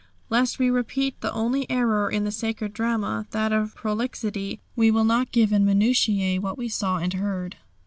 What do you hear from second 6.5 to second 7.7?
we saw and heard.